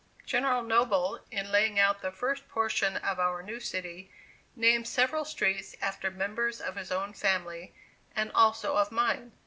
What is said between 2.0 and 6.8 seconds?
the first portion of our new city, named several streets after members of